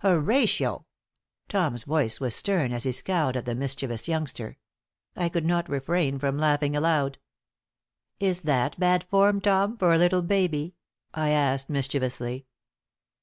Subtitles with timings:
[0.00, 0.84] "Horatio!"
[1.48, 4.58] Tom's voice was stern as he scowled at the mischievous youngster.
[5.16, 7.16] I could not refrain from laughing aloud.
[8.20, 10.74] "Is that bad form, Tom, for a little baby?"
[11.14, 12.44] I asked, mischievously.